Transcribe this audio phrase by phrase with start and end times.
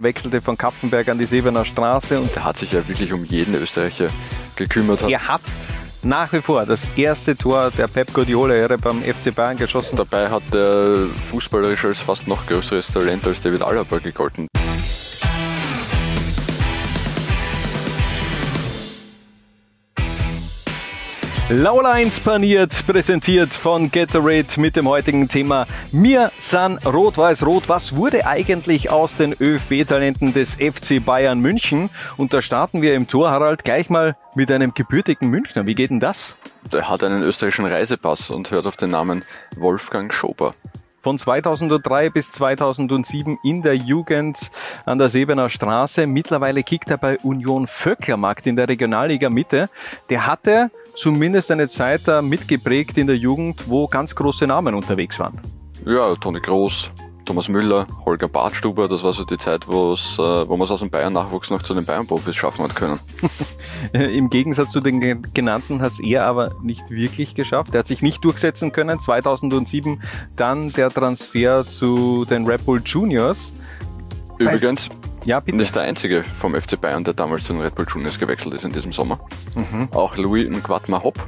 [0.00, 2.20] wechselte von Kapfenberg an die Sebener Straße.
[2.20, 4.10] Und der hat sich ja wirklich um jeden Österreicher
[4.54, 5.02] gekümmert.
[5.02, 5.40] Er hat
[6.04, 9.96] nach wie vor das erste Tor der Pep Guardiola-Ära beim FC Bayern geschossen.
[9.96, 14.46] Dabei hat er fußballerisch als fast noch größeres Talent als David Alaba gegolten.
[21.50, 27.70] Laulines paniert, präsentiert von Gatorade mit dem heutigen Thema Mir san Rot-Weiß-Rot.
[27.70, 31.88] Was wurde eigentlich aus den ÖFB-Talenten des FC Bayern München?
[32.18, 35.64] Und da starten wir im Tor, Harald, gleich mal mit einem gebürtigen Münchner.
[35.64, 36.36] Wie geht denn das?
[36.70, 39.24] Der hat einen österreichischen Reisepass und hört auf den Namen
[39.56, 40.52] Wolfgang Schober
[41.08, 44.50] von 2003 bis 2007 in der Jugend
[44.84, 46.06] an der Sebener Straße.
[46.06, 49.70] Mittlerweile kickt er bei Union Vöcklermarkt in der Regionalliga Mitte.
[50.10, 55.40] Der hatte zumindest eine Zeit mitgeprägt in der Jugend, wo ganz große Namen unterwegs waren.
[55.86, 56.92] Ja, Toni Groß,
[57.28, 60.88] Thomas Müller, Holger Bartstuber, das war so die Zeit, äh, wo man es aus dem
[60.88, 63.00] Bayern-Nachwuchs noch zu den Bayern-Profis schaffen hat können.
[63.92, 67.74] Im Gegensatz zu den genannten hat es er aber nicht wirklich geschafft.
[67.74, 68.98] Er hat sich nicht durchsetzen können.
[68.98, 70.02] 2007
[70.36, 73.52] dann der Transfer zu den Red Bull Juniors.
[74.38, 74.88] Übrigens,
[75.26, 75.58] ja, bitte.
[75.58, 78.64] Nicht der einzige vom FC Bayern, der damals zu den Red Bull Juniors gewechselt ist
[78.64, 79.20] in diesem Sommer.
[79.54, 79.90] Mhm.
[79.92, 81.18] Auch Louis Ngwatma Hopp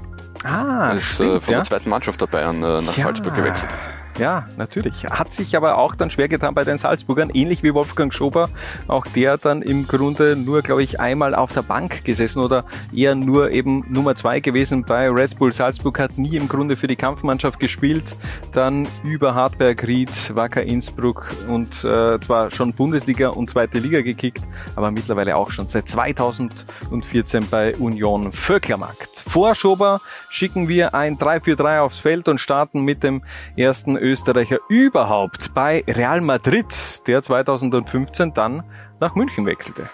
[0.44, 1.58] ah, ist äh, stimmt, äh, von ja.
[1.58, 3.04] der zweiten Mannschaft der Bayern äh, nach ja.
[3.04, 3.74] Salzburg gewechselt.
[4.18, 5.04] Ja, natürlich.
[5.06, 8.50] Hat sich aber auch dann schwer getan bei den Salzburgern, ähnlich wie Wolfgang Schober.
[8.86, 13.14] Auch der dann im Grunde nur, glaube ich, einmal auf der Bank gesessen oder eher
[13.14, 16.96] nur eben Nummer zwei gewesen bei Red Bull Salzburg, hat nie im Grunde für die
[16.96, 18.16] Kampfmannschaft gespielt.
[18.52, 24.42] Dann über Hartberg, Ried, Wacker Innsbruck und äh, zwar schon Bundesliga und zweite Liga gekickt,
[24.76, 29.24] aber mittlerweile auch schon seit 2014 bei Union Vöcklermarkt.
[29.26, 33.22] Vor Schober schicken wir ein 3-4-3 aufs Feld und starten mit dem
[33.56, 38.64] ersten Österreicher überhaupt bei Real Madrid, der 2015 dann
[39.00, 39.88] nach München wechselte.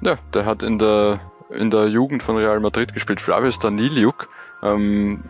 [0.00, 4.28] Ja, der hat in der, in der Jugend von Real Madrid gespielt, Flavius Daniliuk.
[4.62, 5.24] Ähm,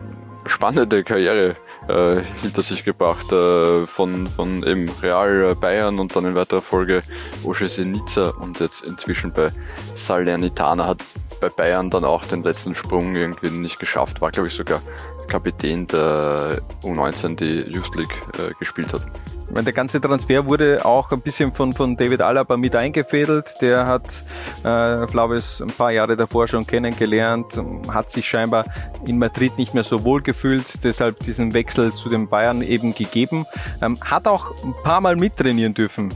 [0.45, 1.55] spannende Karriere
[1.87, 7.01] äh, hinter sich gebracht äh, von, von eben Real Bayern und dann in weiterer Folge
[7.43, 9.51] Nizza und jetzt inzwischen bei
[9.95, 11.03] Salernitana hat
[11.39, 14.81] bei Bayern dann auch den letzten Sprung irgendwie nicht geschafft, war glaube ich sogar
[15.29, 19.05] Kapitän der U19, die Youth League äh, gespielt hat.
[19.51, 23.55] Meine, der ganze Transfer wurde auch ein bisschen von, von David Alaba mit eingefädelt.
[23.61, 24.23] Der hat
[24.63, 27.59] äh, Flavius ein paar Jahre davor schon kennengelernt,
[27.91, 28.65] hat sich scheinbar
[29.07, 33.45] in Madrid nicht mehr so wohl gefühlt, deshalb diesen Wechsel zu den Bayern eben gegeben.
[33.81, 36.13] Ähm, hat auch ein paar Mal mittrainieren dürfen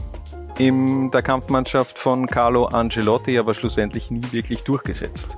[0.58, 5.36] in der Kampfmannschaft von Carlo Angelotti, aber schlussendlich nie wirklich durchgesetzt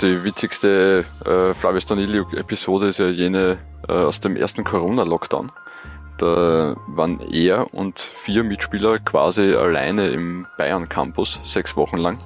[0.00, 3.58] die witzigste äh, Flavius Danilio-Episode ist ja jene
[3.88, 5.52] äh, aus dem ersten Corona-Lockdown.
[6.18, 12.18] Da waren er und vier Mitspieler quasi alleine im Bayern-Campus, sechs Wochen lang.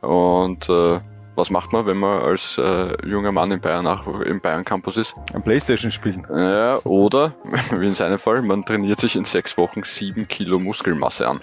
[0.00, 1.00] Und äh,
[1.36, 3.86] was macht man, wenn man als äh, junger Mann im Bayern,
[4.24, 5.14] im Bayern Campus ist?
[5.34, 6.26] Ein Playstation spielen.
[6.30, 7.34] Ja, oder,
[7.72, 11.40] wie in seinem Fall, man trainiert sich in sechs Wochen sieben Kilo Muskelmasse an.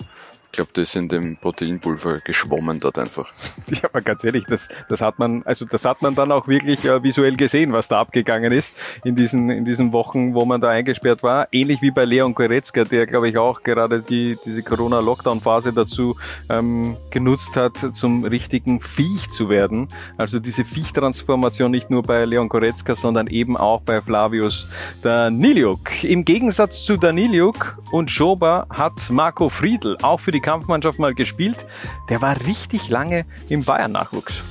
[0.53, 3.33] Ich glaube, das ist in dem Proteinpulver geschwommen dort einfach.
[3.69, 6.85] Ja, aber ganz ehrlich, das, das hat man, also das hat man dann auch wirklich
[6.85, 10.69] äh, visuell gesehen, was da abgegangen ist in diesen, in diesen Wochen, wo man da
[10.69, 11.47] eingesperrt war.
[11.51, 16.17] Ähnlich wie bei Leon Goretzka, der glaube ich auch gerade die, diese Corona-Lockdown-Phase dazu
[16.49, 19.87] ähm, genutzt hat, zum richtigen Viech zu werden.
[20.17, 24.67] Also diese Viech-Transformation nicht nur bei Leon Goretzka, sondern eben auch bei Flavius
[25.01, 26.03] Daniliuk.
[26.03, 31.65] Im Gegensatz zu Daniliuk und Schober hat Marco Friedl auch für die Kampfmannschaft mal gespielt.
[32.09, 34.43] Der war richtig lange im Bayern-Nachwuchs.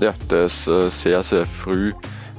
[0.00, 1.92] Ja, der ist äh, sehr, sehr früh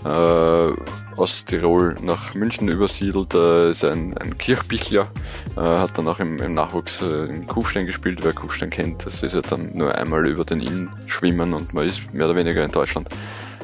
[0.03, 0.73] äh,
[1.15, 5.09] aus Tirol nach München übersiedelt, äh, ist ein, ein Kirchbichler,
[5.55, 9.23] äh, hat dann auch im, im Nachwuchs äh, in Kufstein gespielt, wer Kufstein kennt, das
[9.23, 12.63] ist ja dann nur einmal über den Inn schwimmen und man ist mehr oder weniger
[12.63, 13.07] in Deutschland.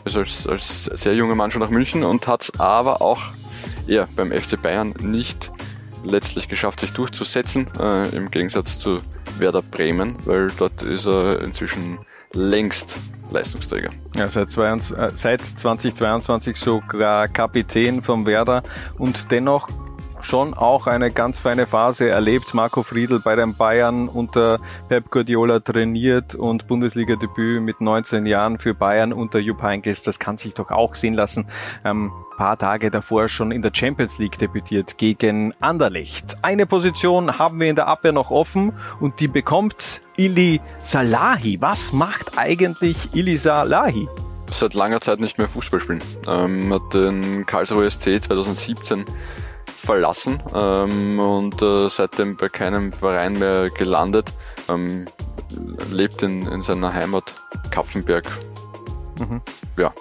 [0.06, 3.22] Ist als, als sehr junger Mann schon nach München und hat es aber auch
[3.86, 5.52] ja, beim FC Bayern nicht
[6.04, 9.00] letztlich geschafft, sich durchzusetzen, äh, im Gegensatz zu
[9.38, 12.00] Werder Bremen, weil dort ist er inzwischen
[12.34, 12.98] längst
[13.32, 13.92] Leistungsträger.
[14.18, 18.64] Ja, seit, 22, äh, seit 2022 sogar Kapitän vom Werder
[18.98, 19.68] und dennoch
[20.22, 22.54] schon auch eine ganz feine Phase erlebt.
[22.54, 28.74] Marco Friedl bei den Bayern unter Pep Guardiola trainiert und Bundesliga-Debüt mit 19 Jahren für
[28.74, 30.04] Bayern unter Jupp Heynckes.
[30.04, 31.48] Das kann sich doch auch sehen lassen.
[31.86, 36.38] Ähm, paar Tage davor schon in der Champions League debütiert gegen Anderlecht.
[36.42, 38.72] Eine Position haben wir in der Abwehr noch offen
[39.02, 41.58] und die bekommt Ili Salahi.
[41.60, 44.08] Was macht eigentlich Ili Salahi?
[44.52, 46.02] Seit langer Zeit nicht mehr Fußball spielen.
[46.28, 49.06] Ähm, hat den Karlsruhe SC 2017
[49.80, 54.32] verlassen ähm, und äh, seitdem bei keinem Verein mehr gelandet.
[54.68, 55.08] ähm,
[55.92, 57.36] lebt in, in seiner Heimat
[57.72, 58.26] Kapfenberg.
[59.18, 59.42] Mhm.
[59.78, 59.94] Ja,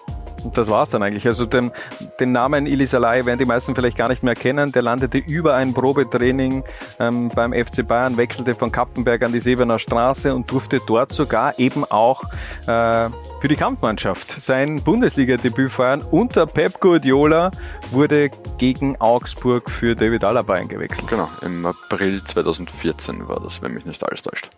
[0.45, 1.27] und das war's dann eigentlich.
[1.27, 1.73] Also den,
[2.21, 4.73] den Namen Ilis Alai werden die meisten vielleicht gar nicht mehr kennen.
[4.73, 6.65] Der landete über ein Probetraining
[6.99, 11.59] ähm, beim FC Bayern, wechselte von Kappenberg an die Sebener Straße und durfte dort sogar
[11.59, 12.25] eben auch
[12.67, 13.09] äh,
[13.41, 16.03] für die Kampfmannschaft sein Bundesliga-Debüt feiern.
[16.11, 17.51] Unter Pep Guardiola
[17.91, 21.09] wurde gegen Augsburg für David Alaba eingewechselt.
[21.09, 24.51] Genau, im April 2014 war das, wenn mich nicht alles täuscht.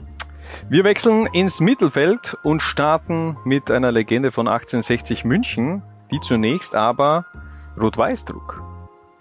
[0.69, 7.26] Wir wechseln ins Mittelfeld und starten mit einer Legende von 1860 München, die zunächst aber
[7.81, 8.62] rot-weiß trug.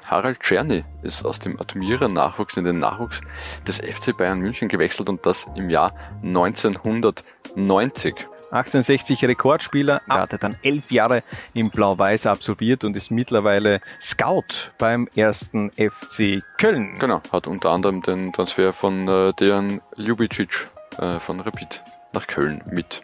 [0.05, 3.21] Harald Czerny ist aus dem Admira Nachwuchs in den Nachwuchs
[3.67, 5.93] des FC Bayern München gewechselt und das im Jahr
[6.23, 8.15] 1990.
[8.51, 11.21] 1860 Rekordspieler, er hatte dann elf Jahre
[11.53, 16.97] im Blau-Weiß absolviert und ist mittlerweile Scout beim ersten FC Köln.
[16.97, 20.67] Genau, hat unter anderem den Transfer von äh, Dejan Ljubicic
[20.97, 21.83] äh, von Rapid
[22.13, 23.01] nach Köln mit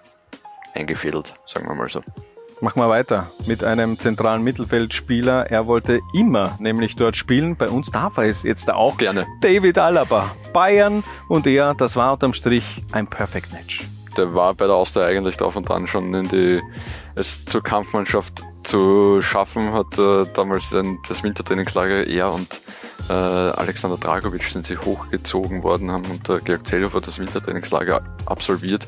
[0.74, 2.02] eingefädelt, sagen wir mal so.
[2.62, 5.52] Machen wir weiter mit einem zentralen Mittelfeldspieler.
[5.52, 7.58] Er wollte immer nämlich dort spielen.
[7.58, 8.98] Bei uns darf er es jetzt auch.
[8.98, 9.26] Gerne.
[9.42, 10.32] David Alaba.
[10.54, 13.84] Bayern und er, das war unterm Strich ein Perfect Match.
[14.16, 16.62] Der war bei der Austria eigentlich drauf und dran schon in die,
[17.16, 22.62] es zur Kampfmannschaft zu schaffen, hat äh, damals ein, das Wintertrainingslager er und
[23.10, 28.88] äh, Alexander Dragovic sind sie hochgezogen worden, haben unter Georg Zellhofer das Wintertrainingslager absolviert.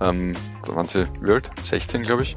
[0.00, 0.34] Ähm,
[0.64, 2.36] da waren sie World 16, glaube ich.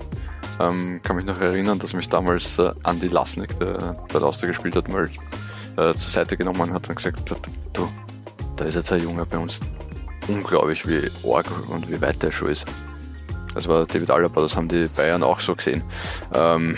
[0.59, 4.49] Ähm, kann mich noch erinnern, dass mich damals äh, Andy Lasnik, der bei der Austria
[4.49, 5.05] gespielt hat, mal
[5.77, 7.39] äh, zur Seite genommen hat und gesagt hat,
[7.73, 7.87] du,
[8.57, 9.61] da ist jetzt ein Junge bei uns,
[10.27, 12.65] unglaublich wie arg und wie weit der schon ist.
[13.53, 15.83] Das war David Alaba, das haben die Bayern auch so gesehen.
[16.33, 16.75] Ähm,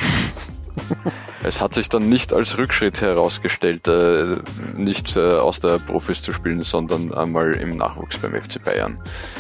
[1.44, 4.38] es hat sich dann nicht als Rückschritt herausgestellt, äh,
[4.78, 8.98] nicht äh, aus der Profis zu spielen, sondern einmal im Nachwuchs beim FC Bayern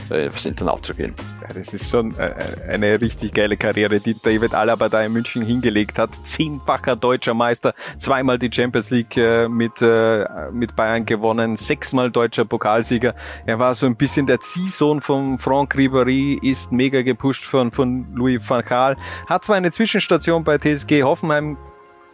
[0.09, 1.15] äh, aufs Internat zu gehen.
[1.41, 2.33] Ja, das ist schon äh,
[2.69, 6.13] eine richtig geile Karriere, die David Alaba da in München hingelegt hat.
[6.25, 12.43] Zehnfacher deutscher Meister, zweimal die Champions League äh, mit, äh, mit Bayern gewonnen, sechsmal deutscher
[12.43, 13.15] Pokalsieger.
[13.45, 18.13] Er war so ein bisschen der Ziehsohn von Franck Ribéry, ist mega gepusht von, von
[18.13, 18.97] Louis van Gaal,
[19.27, 21.57] hat zwar eine Zwischenstation bei TSG Hoffenheim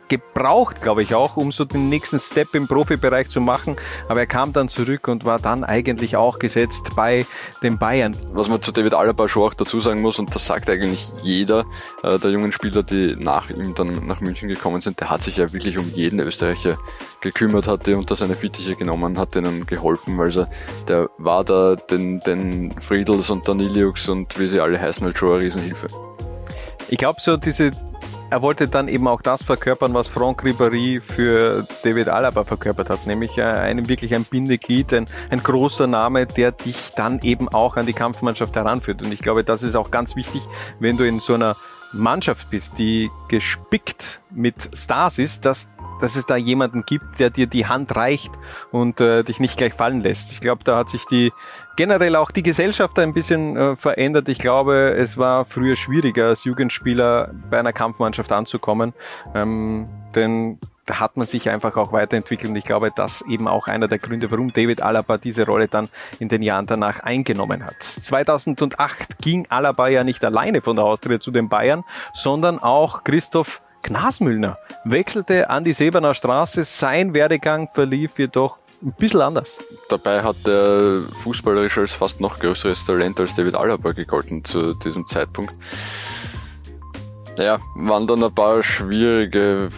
[0.09, 3.77] gebraucht, glaube ich auch, um so den nächsten Step im Profibereich zu machen.
[4.07, 7.25] Aber er kam dann zurück und war dann eigentlich auch gesetzt bei
[7.63, 8.15] den Bayern.
[8.33, 11.65] Was man zu David Alaba schon auch dazu sagen muss, und das sagt eigentlich jeder
[12.03, 15.37] äh, der jungen Spieler, die nach ihm dann nach München gekommen sind, der hat sich
[15.37, 16.77] ja wirklich um jeden Österreicher
[17.21, 20.19] gekümmert, hat die unter seine Fittiche genommen, hat denen geholfen.
[20.19, 20.47] Also
[20.87, 25.33] der war da den, den Friedels und Daniliux und wie sie alle heißen, halt schon
[25.33, 25.87] eine Riesenhilfe.
[26.89, 27.71] Ich glaube, so diese
[28.29, 33.07] er wollte dann eben auch das verkörpern, was Franck Ribéry für David Alaba verkörpert hat,
[33.07, 37.75] nämlich äh, einem wirklich ein Bindeglied, ein, ein großer Name, der dich dann eben auch
[37.75, 39.01] an die Kampfmannschaft heranführt.
[39.01, 40.41] Und ich glaube, das ist auch ganz wichtig,
[40.79, 41.55] wenn du in so einer
[41.91, 47.47] Mannschaft bist, die gespickt mit Stars ist, dass dass es da jemanden gibt, der dir
[47.47, 48.31] die Hand reicht
[48.71, 50.31] und äh, dich nicht gleich fallen lässt.
[50.31, 51.31] Ich glaube, da hat sich die
[51.75, 54.27] generell auch die Gesellschaft ein bisschen äh, verändert.
[54.29, 58.93] Ich glaube, es war früher schwieriger als Jugendspieler bei einer Kampfmannschaft anzukommen,
[59.33, 60.59] ähm, denn
[60.89, 63.99] da hat man sich einfach auch weiterentwickelt und ich glaube, das eben auch einer der
[63.99, 65.87] Gründe, warum David Alaba diese Rolle dann
[66.17, 67.81] in den Jahren danach eingenommen hat.
[67.83, 71.83] 2008 ging Alaba ja nicht alleine von der Austria zu den Bayern,
[72.13, 76.63] sondern auch Christoph Knasmüllner wechselte an die Seberner Straße.
[76.63, 79.57] Sein Werdegang verlief jedoch ein bisschen anders.
[79.89, 85.05] Dabei hat er fußballerisch als fast noch größeres Talent als David Alaba gegolten zu diesem
[85.07, 85.53] Zeitpunkt.
[87.37, 89.69] Ja, waren dann ein paar schwierige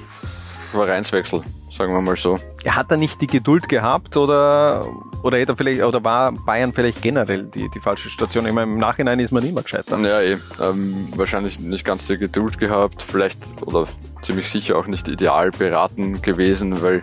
[0.72, 2.40] Vereinswechsel, sagen wir mal so.
[2.64, 4.86] Er hat da nicht die Geduld gehabt oder
[5.24, 8.46] oder hätte vielleicht, oder war Bayern vielleicht generell die, die falsche Station?
[8.46, 10.00] Ich meine, im Nachhinein ist man immer gescheitert.
[10.04, 10.38] Ja, eh.
[10.60, 13.88] Ähm, wahrscheinlich nicht ganz die Geduld gehabt, vielleicht oder
[14.22, 17.02] ziemlich sicher auch nicht ideal beraten gewesen, weil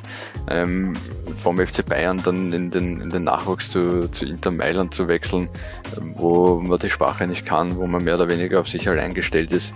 [0.48, 0.94] ähm,
[1.36, 5.48] vom FC Bayern dann in den, in den Nachwuchs zu, zu Inter Mailand zu wechseln,
[6.16, 9.52] wo man die Sprache nicht kann, wo man mehr oder weniger auf sich allein gestellt
[9.52, 9.74] ist.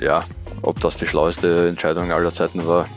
[0.00, 0.24] Ja,
[0.62, 2.88] ob das die schlaueste Entscheidung aller Zeiten war,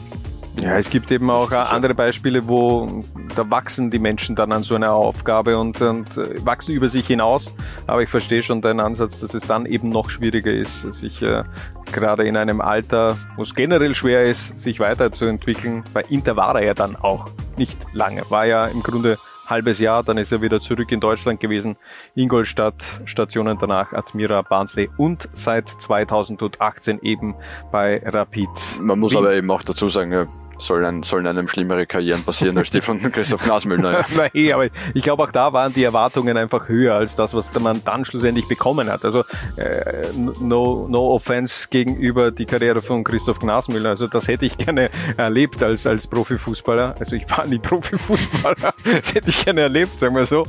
[0.57, 3.03] ja, es gibt eben auch andere Beispiele, wo
[3.35, 7.07] da wachsen die Menschen dann an so einer Aufgabe und, und äh, wachsen über sich
[7.07, 7.53] hinaus.
[7.87, 11.43] Aber ich verstehe schon deinen Ansatz, dass es dann eben noch schwieriger ist, sich äh,
[11.91, 15.83] gerade in einem Alter, wo es generell schwer ist, sich weiterzuentwickeln.
[15.93, 19.17] Bei Inter war er ja dann auch nicht lange, war ja im Grunde
[19.47, 21.75] halbes Jahr, dann ist er wieder zurück in Deutschland gewesen.
[22.15, 27.35] Ingolstadt, Stationen danach Admira, Barnsley und seit 2018 eben
[27.71, 28.49] bei Rapid.
[28.81, 29.19] Man muss Wien.
[29.19, 30.27] aber eben auch dazu sagen,
[30.61, 33.91] sollen, sollen einem schlimmere Karrieren passieren als die von Christoph Nasmüller.
[33.91, 34.05] Ja.
[34.15, 37.83] Nein, aber ich glaube auch da waren die Erwartungen einfach höher als das, was man
[37.83, 39.03] dann schlussendlich bekommen hat.
[39.03, 39.23] Also
[39.57, 43.89] äh, no, no offense gegenüber die Karriere von Christoph Gnasmüller.
[43.89, 46.95] Also das hätte ich gerne erlebt als, als Profifußballer.
[46.99, 48.73] Also ich war nie Profifußballer.
[48.83, 50.45] das hätte ich gerne erlebt, sagen wir so.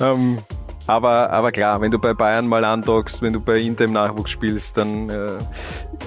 [0.00, 0.38] Ähm,
[0.86, 4.30] aber, aber klar, wenn du bei Bayern mal andockst, wenn du bei Inter im Nachwuchs
[4.30, 5.38] spielst, dann äh,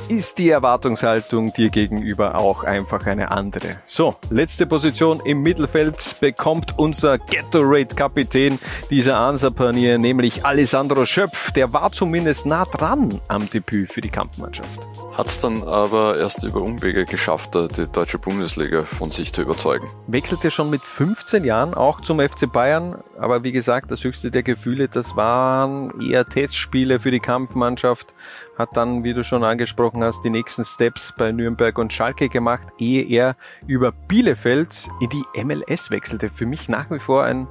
[0.09, 3.81] ist die Erwartungshaltung dir gegenüber auch einfach eine andere.
[3.85, 11.51] So, letzte Position im Mittelfeld bekommt unser Gatorade-Kapitän dieser Ansapanier, nämlich Alessandro Schöpf.
[11.51, 14.79] Der war zumindest nah dran am Debüt für die Kampfmannschaft.
[15.17, 19.89] Hat es dann aber erst über Umwege geschafft, die deutsche Bundesliga von sich zu überzeugen.
[20.05, 24.43] Wechselte schon mit 15 Jahren auch zum FC Bayern, aber wie gesagt, das höchste der
[24.43, 28.13] Gefühle, das waren eher Testspiele für die Kampfmannschaft.
[28.57, 32.67] Hat dann, wie du schon angesprochen hast, die nächsten Steps bei Nürnberg und Schalke gemacht,
[32.79, 33.35] ehe er
[33.67, 36.29] über Bielefeld in die MLS wechselte.
[36.29, 37.47] Für mich nach wie vor ein,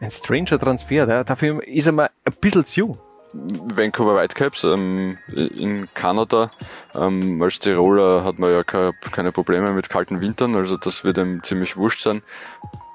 [0.00, 1.24] ein stranger Transfer.
[1.24, 2.98] Dafür ist er mal ein bisschen zu.
[3.32, 6.50] Vancouver Whitecaps ähm, in Kanada.
[6.94, 11.42] Ähm, als Tiroler hat man ja keine Probleme mit kalten Wintern, also das wird ihm
[11.42, 12.22] ziemlich wurscht sein.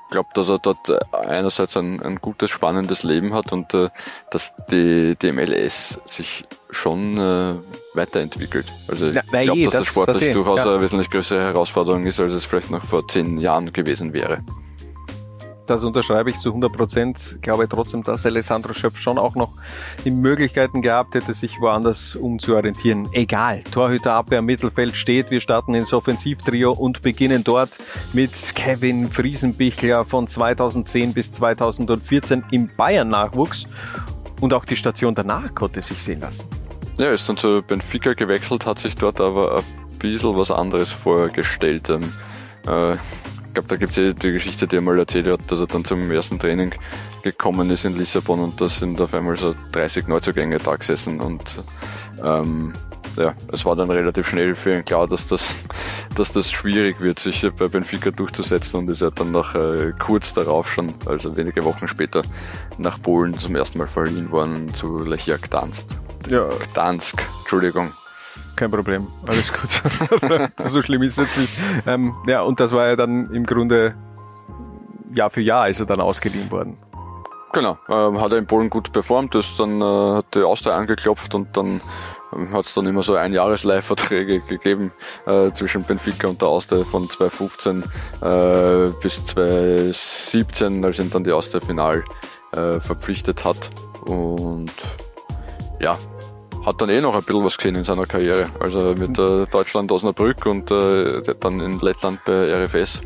[0.06, 3.90] Ich glaube, dass er dort einerseits ein, ein, gutes, spannendes Leben hat und äh,
[4.30, 6.46] dass die, die MLS sich
[6.76, 7.56] schon äh,
[7.94, 8.66] weiterentwickelt.
[8.88, 10.72] Also ich glaube, dass das, das sportlich das durchaus ja.
[10.72, 14.44] eine wesentlich größere Herausforderung ist, als es vielleicht noch vor zehn Jahren gewesen wäre
[15.66, 17.34] das unterschreibe ich zu 100 Prozent.
[17.36, 19.54] Ich glaube trotzdem, dass Alessandro Schöpf schon auch noch
[20.04, 23.10] die Möglichkeiten gehabt hätte, sich woanders umzuorientieren.
[23.12, 25.32] Egal, Torhüterabwehr im Mittelfeld steht.
[25.32, 27.78] Wir starten ins Offensivtrio und beginnen dort
[28.14, 33.68] mit Kevin Friesenbichler von 2010 bis 2014 im Bayern-Nachwuchs.
[34.42, 36.46] Und auch die Station danach konnte sich sehen lassen.
[36.98, 41.90] Ja, ist dann zu Benfica gewechselt, hat sich dort aber ein bisschen was anderes vorgestellt.
[41.90, 42.14] Ähm,
[42.68, 42.98] äh,
[43.56, 45.84] glaube, da gibt es eh die Geschichte, die er mal erzählt hat, dass er dann
[45.84, 46.76] zum ersten Training
[47.24, 51.64] gekommen ist in Lissabon und da sind auf einmal so 30 Neuzugänge da gesessen und
[52.24, 52.74] ähm,
[53.18, 55.58] ja, es war dann relativ schnell für ihn klar, dass das,
[56.16, 60.34] dass das schwierig wird, sich bei Benfica durchzusetzen und ist er dann nach äh, kurz
[60.34, 62.24] darauf schon, also wenige Wochen später,
[62.78, 65.98] nach Polen zum ersten Mal verliehen worden zu Lechia Gdansk.
[66.30, 66.48] Ja.
[66.50, 67.92] Gdansk, Entschuldigung.
[68.56, 70.50] Kein Problem, alles gut.
[70.70, 71.58] so schlimm ist es nicht.
[71.86, 73.96] Ähm, ja, und das war ja dann im Grunde
[75.16, 76.78] Jahr für Jahr ist er dann ausgeliehen worden.
[77.56, 81.34] Genau, ähm, hat er in Polen gut performt, ist dann äh, hat die Austria angeklopft
[81.36, 81.80] und dann
[82.34, 84.92] ähm, hat es dann immer so ein Jahresleihverträge gegeben
[85.26, 87.84] äh, zwischen Benfica und der Austria von 2015
[88.22, 92.04] äh, bis 2017, als ihn dann die Austria final
[92.52, 93.70] äh, verpflichtet hat.
[94.04, 94.74] Und
[95.80, 95.98] ja,
[96.66, 98.50] hat dann eh noch ein bisschen was gesehen in seiner Karriere.
[98.60, 103.00] Also mit äh, Deutschland Osnabrück und äh, dann in Lettland bei RFS.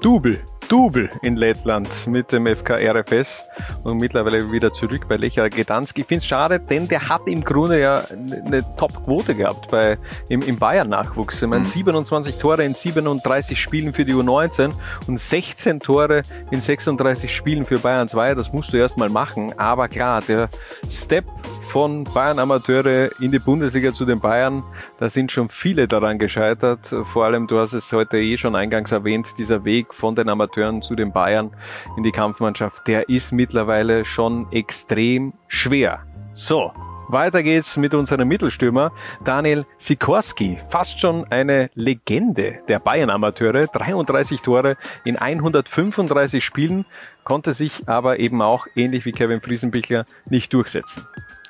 [0.00, 0.40] Double.
[0.70, 3.44] Double in Lettland mit dem FK RFS
[3.82, 5.98] und mittlerweile wieder zurück bei Lechia Gdansk.
[5.98, 8.04] Ich finde es schade, denn der hat im Grunde ja
[8.46, 9.98] eine Top-Quote gehabt bei,
[10.28, 11.42] im, im Bayern-Nachwuchs.
[11.42, 11.66] Ich meine, mhm.
[11.66, 14.70] 27 Tore in 37 Spielen für die U19
[15.08, 16.22] und 16 Tore
[16.52, 18.36] in 36 Spielen für Bayern 2.
[18.36, 19.52] Das musst du erstmal machen.
[19.58, 20.50] Aber klar, der
[20.88, 21.24] Step
[21.70, 24.62] von Bayern Amateure in die Bundesliga zu den Bayern.
[24.98, 26.94] Da sind schon viele daran gescheitert.
[27.12, 30.59] Vor allem, du hast es heute eh schon eingangs erwähnt, dieser Weg von den Amateuren
[30.82, 31.50] zu den Bayern
[31.96, 36.00] in die Kampfmannschaft, der ist mittlerweile schon extrem schwer.
[36.34, 36.72] So,
[37.08, 38.92] weiter geht's mit unserem Mittelstürmer
[39.24, 40.58] Daniel Sikorski.
[40.68, 43.66] Fast schon eine Legende der Bayern-Amateure.
[43.66, 46.84] 33 Tore in 135 Spielen,
[47.24, 51.06] konnte sich aber eben auch, ähnlich wie Kevin Friesenbichler, nicht durchsetzen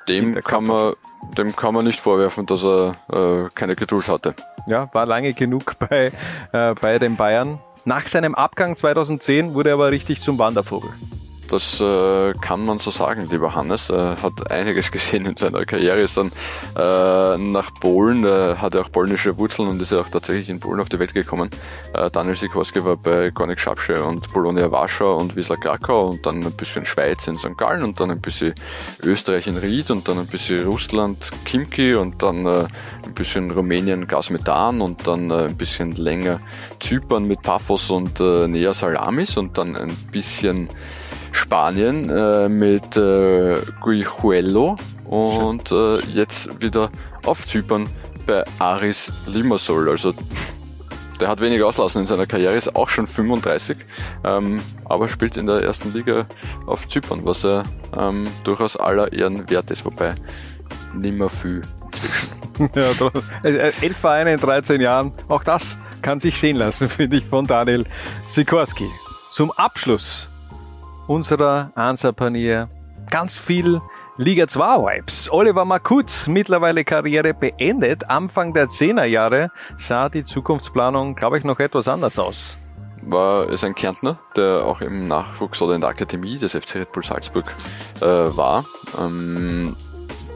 [0.07, 0.93] dem kann man,
[1.37, 4.35] dem kann man nicht vorwerfen, dass er äh, keine Geduld hatte.
[4.67, 6.11] Ja, war lange genug bei,
[6.51, 7.59] äh, bei den Bayern.
[7.85, 10.91] Nach seinem Abgang 2010 wurde er aber richtig zum Wandervogel.
[11.51, 13.89] Das äh, kann man so sagen, lieber Hannes.
[13.89, 16.31] Er hat einiges gesehen in seiner Karriere, ist dann
[16.77, 20.61] äh, nach Polen, äh, hat er auch polnische Wurzeln und ist ja auch tatsächlich in
[20.61, 21.49] Polen auf die Welt gekommen.
[21.93, 26.41] Äh, Daniel Sikorski war bei Gornik Schapsche und Polonia Warschau und Wisla Krakau und dann
[26.41, 27.57] ein bisschen Schweiz in St.
[27.57, 28.53] Gallen und dann ein bisschen
[29.03, 32.65] Österreich in Ried und dann ein bisschen Russland, Kimki und dann äh,
[33.03, 36.39] ein bisschen Rumänien, Gasmethan und dann äh, ein bisschen länger
[36.79, 40.69] Zypern mit Paphos und äh, Nea Salamis und dann ein bisschen
[41.31, 46.89] Spanien äh, mit äh, Guijuelo und äh, jetzt wieder
[47.25, 47.89] auf Zypern
[48.25, 49.89] bei Aris Limassol.
[49.89, 50.13] Also
[51.19, 53.77] der hat wenig auslassen in seiner Karriere, ist auch schon 35,
[54.23, 56.25] ähm, aber spielt in der ersten Liga
[56.65, 57.65] auf Zypern, was er
[57.97, 60.15] ähm, durchaus aller Ehren wert ist, wobei
[60.95, 62.29] nimmer viel inzwischen.
[62.75, 63.49] ja,
[63.81, 67.85] elf Vereine in 13 Jahren, auch das kann sich sehen lassen, finde ich, von Daniel
[68.27, 68.87] Sikorski.
[69.31, 70.27] Zum Abschluss
[71.07, 72.67] unserer Ansapanier
[73.09, 73.81] ganz viel
[74.17, 75.31] Liga 2 Vibes.
[75.31, 78.09] Oliver Makutz, mittlerweile Karriere beendet.
[78.09, 82.57] Anfang der 10er Jahre sah die Zukunftsplanung, glaube ich, noch etwas anders aus.
[83.03, 86.91] War ist ein Kärntner, der auch im Nachwuchs oder in der Akademie des FC Red
[86.91, 87.45] Bull Salzburg
[87.99, 88.63] äh, war.
[88.99, 89.75] Ähm,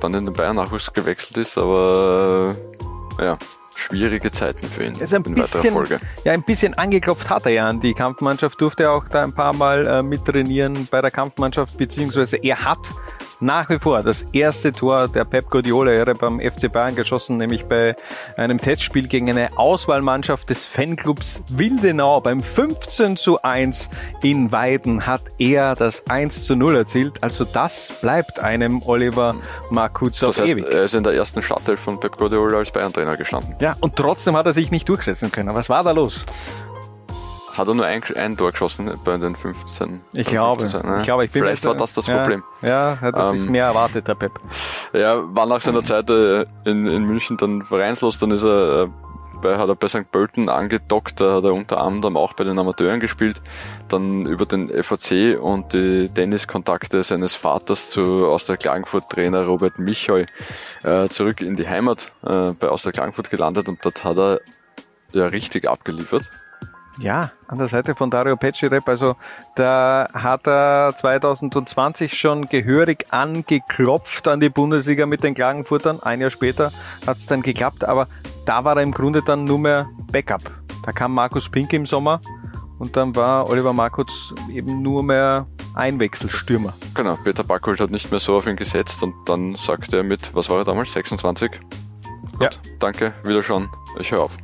[0.01, 2.55] dann in den Bayern Nachwuchs gewechselt ist, aber
[3.19, 3.37] äh, ja,
[3.75, 5.99] schwierige Zeiten für ihn also ein in bisschen, weiterer Folge.
[6.23, 9.53] Ja, ein bisschen angeklopft hat er ja an die Kampfmannschaft, durfte auch da ein paar
[9.53, 12.79] Mal äh, mittrainieren bei der Kampfmannschaft, beziehungsweise er hat
[13.39, 17.95] nach wie vor das erste Tor der Pep Guardiola-Ära beim FC Bayern geschossen, nämlich bei
[18.37, 22.21] einem Testspiel gegen eine Auswahlmannschaft des Fanclubs Wildenau.
[22.21, 23.89] Beim 15 zu 1
[24.21, 27.21] in Weiden hat er das 1 zu 0 erzielt.
[27.21, 29.35] Also das bleibt einem Oliver
[29.69, 30.65] Markuz auf das heißt, ewig.
[30.69, 33.55] Er ist in der ersten Startelf von Pep Guardiola als Bayern-Trainer gestanden.
[33.59, 35.53] Ja, und trotzdem hat er sich nicht durchsetzen können.
[35.55, 36.21] Was war da los?
[37.57, 40.01] Hat er nur ein, ein Tor geschossen bei den 15?
[40.13, 40.61] Ich glaube.
[40.61, 40.97] 15, ne?
[40.99, 42.43] ich, glaube ich bin Vielleicht war das das ja, Problem.
[42.61, 44.31] Ja, hat er ähm, sich mehr erwartet, der Pep.
[44.93, 48.87] Ja, war nach seiner Zeit äh, in, in München dann vereinslos, dann ist er äh,
[49.41, 50.11] bei, hat er bei St.
[50.11, 53.41] Pölten angedockt, da hat er unter anderem auch bei den Amateuren gespielt,
[53.87, 60.25] dann über den FAC und die Tenniskontakte seines Vaters zu Austria Klagenfurt Trainer Robert Michel
[60.83, 64.41] äh, zurück in die Heimat äh, bei Austria Klagenfurt gelandet und dort hat er
[65.13, 66.29] ja richtig abgeliefert.
[66.99, 69.15] Ja, an der Seite von Dario Pecirep, also
[69.55, 76.01] da hat er 2020 schon gehörig angeklopft an die Bundesliga mit den Klagenfurtern.
[76.01, 76.71] Ein Jahr später
[77.05, 78.07] hat es dann geklappt, aber
[78.45, 80.49] da war er im Grunde dann nur mehr Backup.
[80.85, 82.21] Da kam Markus Pink im Sommer
[82.79, 86.73] und dann war Oliver Markutz eben nur mehr Einwechselstürmer.
[86.93, 90.33] Genau, Peter Backholt hat nicht mehr so auf ihn gesetzt und dann sagte er mit,
[90.33, 91.51] was war er damals, 26?
[91.51, 92.49] Gut, ja.
[92.79, 94.37] danke, wieder schon, ich höre auf.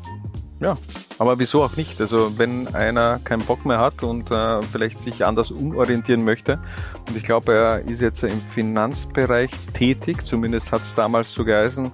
[0.62, 0.78] Ja,
[1.18, 2.00] aber wieso auch nicht?
[2.00, 6.60] Also wenn einer keinen Bock mehr hat und äh, vielleicht sich anders umorientieren möchte,
[7.08, 11.92] und ich glaube, er ist jetzt im Finanzbereich tätig, zumindest hat es damals so geheißen,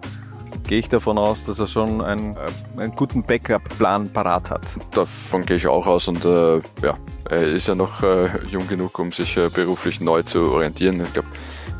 [0.67, 4.75] gehe ich davon aus, dass er schon einen, äh, einen guten Backup-Plan parat hat.
[4.91, 6.97] Davon gehe ich auch aus und äh, ja,
[7.29, 11.01] er ist ja noch äh, jung genug, um sich äh, beruflich neu zu orientieren.
[11.01, 11.29] Ich glaube,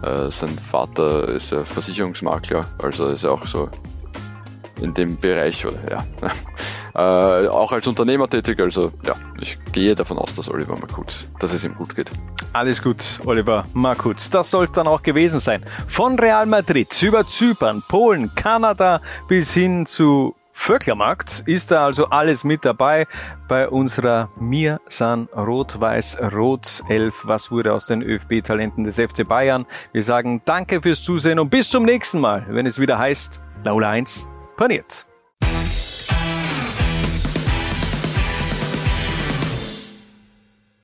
[0.04, 3.70] äh, sein Vater ist ja Versicherungsmakler, also ist er auch so
[4.82, 6.06] in dem Bereich oder ja.
[6.98, 11.54] Äh, auch als Unternehmer tätig, also ja, ich gehe davon aus, dass Oliver Makutz, dass
[11.54, 12.10] es ihm gut geht.
[12.54, 14.32] Alles gut, Oliver Makutz.
[14.32, 15.64] Das soll es dann auch gewesen sein.
[15.88, 22.44] Von Real Madrid über Zypern, Polen, Kanada bis hin zu Vöcklermarkt ist da also alles
[22.44, 23.06] mit dabei
[23.48, 27.14] bei unserer Mir San Rot-Weiß-Rot 11.
[27.26, 29.68] Was wurde aus den ÖFB-Talenten des FC Bayern?
[29.92, 33.92] Wir sagen danke fürs Zusehen und bis zum nächsten Mal, wenn es wieder heißt Laula
[33.92, 34.28] 1
[34.58, 35.06] paniert.